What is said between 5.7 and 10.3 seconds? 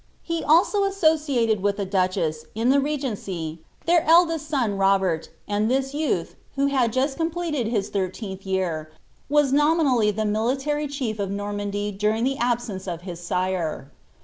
youth, who had just completed hie tliirteenih year, was nominally the